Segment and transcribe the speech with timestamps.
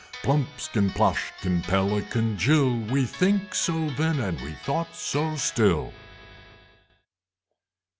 [0.23, 2.75] Plumpskin, Ploshkin, Pelican jill!
[2.91, 5.93] We think so then, and we thought so still!